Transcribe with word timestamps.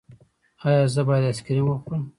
ایا 0.67 0.83
زه 0.93 1.01
باید 1.07 1.25
آیسکریم 1.29 1.67
وخورم؟ 1.67 2.03